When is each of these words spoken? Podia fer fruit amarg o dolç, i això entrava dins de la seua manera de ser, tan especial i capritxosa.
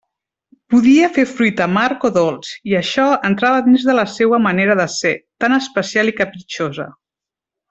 Podia 0.73 1.09
fer 1.17 1.25
fruit 1.33 1.59
amarg 1.65 2.07
o 2.09 2.11
dolç, 2.15 2.49
i 2.71 2.75
això 2.81 3.05
entrava 3.31 3.61
dins 3.69 3.85
de 3.91 3.97
la 4.01 4.07
seua 4.17 4.41
manera 4.49 4.77
de 4.83 4.89
ser, 4.97 5.13
tan 5.47 5.59
especial 5.63 6.15
i 6.15 6.21
capritxosa. 6.23 6.91